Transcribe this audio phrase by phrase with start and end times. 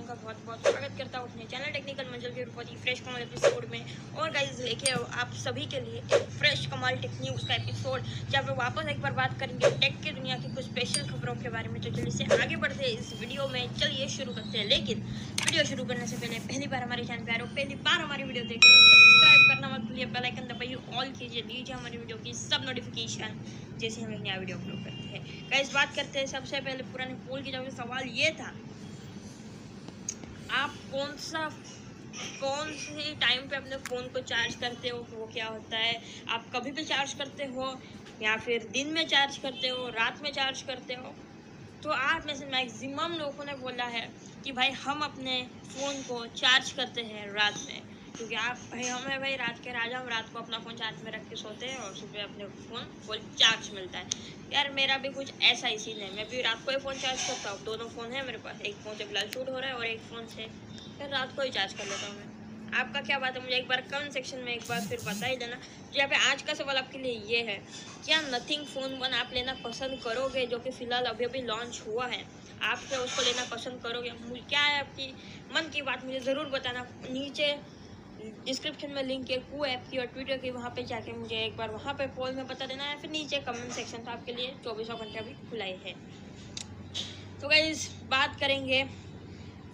[0.00, 3.22] लोगों का बहुत बहुत स्वागत करता हूँ अपने चैनल टेक्निकल मंजिल के रूपी फ्रेश कमाल
[3.22, 3.80] एपिसोड में।
[4.16, 8.46] और गाइज़ लेके आप सभी के लिए एक फ्रेश कमाल टेक न्यूज़ का एपिसोड जब
[8.46, 11.68] पे वापस एक बार बात करेंगे टेक की दुनिया की कुछ स्पेशल खबरों के बारे
[11.68, 15.02] में। तो जल्दी से आगे बढ़ते इस वीडियो में। चलिए शुरू करते हैं। लेकिन
[15.44, 18.00] वीडियो शुरू करने से पहले पहली बार हमारे चैनल पर आ रहे हो, पहली बार
[18.00, 21.98] हमारी वीडियो देख रहे हो सब्सक्राइब करना मत भूलिए बेलाइकन दबाइए ऑल कीजिए लीजिए हमारी
[21.98, 23.38] वीडियो की सब नोटिफिकेशन
[23.78, 27.14] जैसे हम एक नया वीडियो अपलोड करते हैं। गाइज़ बात करते हैं सबसे पहले पुराने
[27.28, 28.52] पोल की जब सवाल ये था
[30.50, 31.48] आप कौन सा,
[32.40, 34.98] कौन से टाइम पे अपने फ़ोन को चार्ज करते हो?
[35.12, 36.00] वो क्या होता है?
[36.28, 37.68] आप कभी भी चार्ज करते हो?
[38.20, 39.88] या फिर दिन में चार्ज करते हो?
[39.88, 41.14] रात में चार्ज करते हो?
[41.82, 44.06] तो आप में से मैक्सिमम लोगों ने बोला है
[44.44, 47.82] कि भाई हम अपने फ़ोन को चार्ज करते हैं रात में।
[48.16, 51.10] क्योंकि आप भाई, हमें भाई रात के राजा, हम रात को अपना फ़ोन चार्ज में
[51.12, 54.06] रख के सोते हैं और सुबह अपने फ़ोन फुल चार्ज मिलता है।
[54.52, 57.22] यार, मेरा भी कुछ ऐसा ही सीन है। मैं भी रात को ही फ़ोन चार्ज
[57.22, 59.76] करता हूँ। दोनों फ़ोन है मेरे पास। एक फ़ोन से फ़िलहाल शूट हो रहा है
[59.76, 60.46] और एक फ़ोन से
[60.98, 62.28] फिर रात को ही चार्ज कर लेता हूँ मैं।
[62.72, 63.42] आपका क्या बात है?
[63.42, 65.56] मुझे एक बार कमेंट सेक्शन में एक बार फिर बता ही देना
[65.92, 67.58] यहाँ पे आज का सवाल आपके लिए ये है
[68.02, 72.06] क्या नथिंग फ़ोन वन आप लेना पसंद करोगे जो कि फ़िलहाल अभी अभी लॉन्च हुआ
[72.06, 72.22] है?
[72.62, 74.10] आप क्या उसको लेना पसंद करोगे?
[74.42, 75.14] क्या है आपकी
[75.50, 77.52] मन की बात मुझे ज़रूर बताना। नीचे
[78.20, 81.56] डिस्क्रिप्शन में लिंक है कू ऐप की और ट्विटर की, वहाँ पे जाके मुझे एक
[81.58, 84.56] बार वहाँ पे पोल में बता देना। है फिर नीचे कमेंट सेक्शन तो आपके लिए,
[84.64, 85.94] चौबीसों घंटे अभी खुला ही है।
[87.40, 88.84] तो गाइज़ बात करेंगे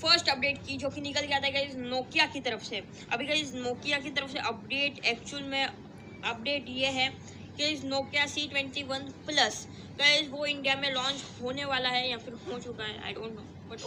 [0.00, 3.56] फ़र्स्ट अपडेट की, जो कि निकल गया था गाइज़ नोकिया की तरफ़ से। अभी गाइज़
[3.56, 7.08] नोकिया की तरफ़ से अपडेट एक्चुअल में अपडेट ये है
[7.64, 9.66] इस Nokia C twenty one plus
[9.98, 13.02] guys वो इंडिया में लॉन्च होने वाला है या फिर हो चुका है?
[13.04, 13.82] आई डोंट नो बट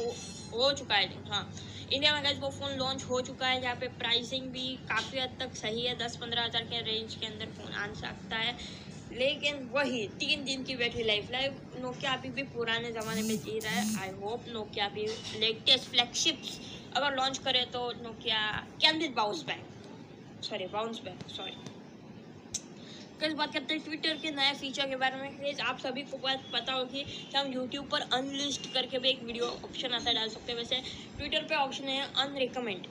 [0.53, 1.51] हो चुका है हाँ।
[1.93, 5.37] इंडिया में गैस वो फ़ोन लॉन्च हो चुका है, जहाँ पे प्राइसिंग भी काफ़ी हद
[5.39, 8.57] तक सही है। दस पंद्रह हज़ार के रेंज के अंदर फ़ोन आ सकता है।
[9.13, 13.59] लेकिन वही, तीन दिन की बैटरी लाइफ लाइफ नोकिया अभी भी पुराने ज़माने में जी
[13.59, 15.05] रहा है। आई होप नोकिया भी
[15.39, 16.59] लेटेस्ट फ्लैगशिप्स
[16.95, 18.41] अगर लॉन्च करे तो Nokia
[18.81, 21.51] can bounce back sorry bounce back sorry
[23.21, 26.17] कल बात करते हैं ट्विटर के नए फीचर के बारे में। प्लीज़ आप सभी को
[26.53, 30.29] पता होगी कि हम यूट्यूब पर अनलिस्ट करके भी एक वीडियो ऑप्शन आता है, डाल
[30.29, 30.81] सकते हैं। वैसे
[31.17, 32.87] ट्विटर पे ऑप्शन है अनरिकमेंड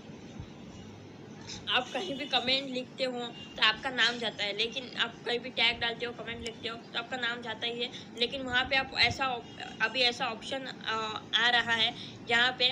[1.69, 3.21] आप कहीं भी कमेंट लिखते हो
[3.57, 6.77] तो आपका नाम जाता है, लेकिन आप कहीं भी टैग डालते हो कमेंट लिखते हो
[6.93, 9.27] तो आपका नाम जाता ही है। लेकिन वहाँ पे आप ऐसा
[9.83, 11.93] अभी ऐसा ऑप्शन आ रहा है,
[12.29, 12.71] जहाँ पे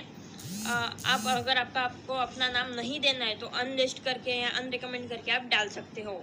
[1.06, 5.32] आप अगर आपका आपको अपना नाम नहीं देना है तो अनलिस्ट करके या अनरिकमेंड करके
[5.32, 6.22] आप डाल सकते हो।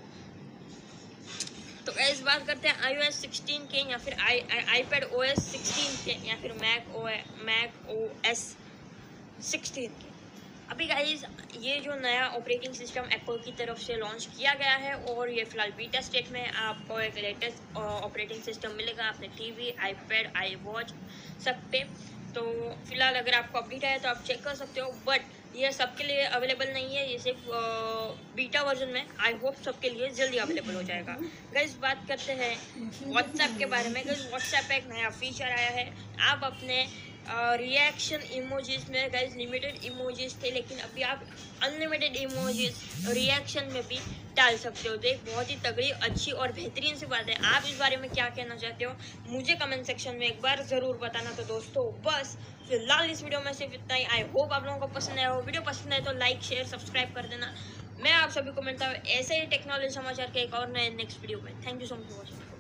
[1.86, 4.40] तो इस बात करते हैं आई ओ एस सिक्सटीन के या फिर I
[4.92, 7.04] iPad O S sixteen के या फिर Mac O
[7.46, 8.44] Mac O S
[9.42, 10.12] sixteen के।
[10.70, 11.24] अभी गाइज़
[11.62, 15.44] ये जो नया ऑपरेटिंग सिस्टम एप्पल की तरफ़ से लॉन्च किया गया है और ये
[15.44, 20.94] फ़िलहाल बीटा स्टेट में आपको एक लेटेस्ट ऑपरेटिंग सिस्टम मिलेगा अपने टीवी आईपैड आई वॉच
[21.46, 21.84] सब पे।
[22.36, 22.44] तो
[22.88, 25.22] फ़िलहाल अगर आपको अपडेट आया तो आप चेक कर सकते हो बट
[25.56, 27.40] ये सबके लिए अवेलेबल नहीं है, ये सिर्फ़
[28.36, 31.18] बीटा वर्जन में। आई होप सबके लिए जल्दी अवेलेबल हो जाएगा।
[31.54, 32.56] गैस बात करते हैं
[33.04, 35.86] व्हाट्सएप के बारे में। गैस व्हाट्सएप एक नया फीचर आया है।
[36.30, 36.86] आप अपने
[37.28, 41.24] रिएक्शन इमोजीज में गैस लिमिटेड इमोजीज थे, लेकिन अभी आप
[41.64, 44.00] अनलिमिटेड इमोजीज रिएक्शन में भी
[44.38, 47.64] डाल सकते हो। तो एक बहुत ही तगड़ी, अच्छी और बेहतरीन सी बात है। आप
[47.66, 48.96] इस बारे में क्या कहना चाहते हो?
[49.28, 52.38] मुझे कमेंट सेक्शन में एक बार ज़रूर बताना। तो दोस्तों, बस,
[52.70, 55.42] फ़िलहाल इस वीडियो में सिर्फ़ इतना ही। आई होप आप लोगों को पसंद आया हो।
[55.42, 57.54] वीडियो पसंद आए तो लाइक शेयर सब्सक्राइब कर देना।
[58.00, 61.22] मैं आप सभी को मिलता हूँ ऐसे ही टेक्नोलॉजी समाचार के एक और नए नेक्स्ट
[61.22, 62.53] वीडियो में। Thank you so much for watching